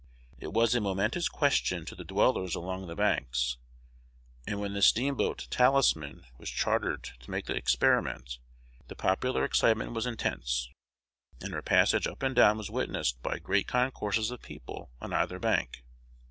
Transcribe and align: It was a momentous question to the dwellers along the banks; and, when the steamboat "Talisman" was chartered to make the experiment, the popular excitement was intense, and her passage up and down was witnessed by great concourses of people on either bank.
It 0.39 0.51
was 0.51 0.73
a 0.73 0.81
momentous 0.81 1.29
question 1.29 1.85
to 1.85 1.93
the 1.93 2.03
dwellers 2.03 2.55
along 2.55 2.87
the 2.87 2.95
banks; 2.95 3.57
and, 4.47 4.59
when 4.59 4.73
the 4.73 4.81
steamboat 4.81 5.45
"Talisman" 5.51 6.25
was 6.39 6.49
chartered 6.49 7.03
to 7.19 7.29
make 7.29 7.45
the 7.45 7.53
experiment, 7.55 8.39
the 8.87 8.95
popular 8.95 9.45
excitement 9.45 9.93
was 9.93 10.07
intense, 10.07 10.71
and 11.39 11.53
her 11.53 11.61
passage 11.61 12.07
up 12.07 12.23
and 12.23 12.35
down 12.35 12.57
was 12.57 12.71
witnessed 12.71 13.21
by 13.21 13.37
great 13.37 13.67
concourses 13.67 14.31
of 14.31 14.41
people 14.41 14.89
on 14.99 15.13
either 15.13 15.37
bank. 15.37 15.83